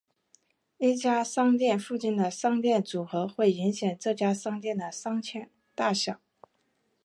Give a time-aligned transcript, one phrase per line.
[0.79, 6.19] 一家商店附近的商店组合会影响这家商店的商圈大小。